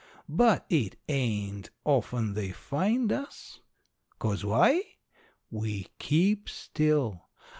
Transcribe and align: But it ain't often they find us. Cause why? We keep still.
But 0.29 0.65
it 0.67 0.99
ain't 1.07 1.69
often 1.85 2.33
they 2.33 2.49
find 2.51 3.11
us. 3.11 3.59
Cause 4.17 4.43
why? 4.43 4.81
We 5.51 5.89
keep 5.99 6.49
still. 6.49 7.27